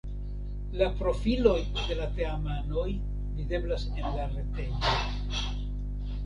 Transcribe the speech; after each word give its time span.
La 0.77 0.85
profiloj 1.01 1.57
de 1.81 1.97
la 1.99 2.07
teamanoj 2.15 2.87
videblas 3.41 3.87
en 3.93 4.09
la 4.17 4.27
retejo. 4.33 4.97